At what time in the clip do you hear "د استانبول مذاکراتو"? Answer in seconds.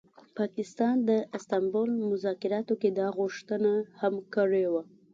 1.09-2.73